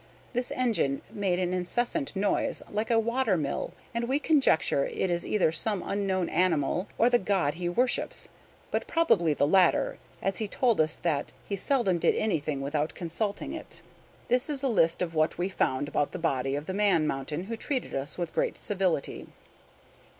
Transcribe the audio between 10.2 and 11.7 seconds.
he told us that he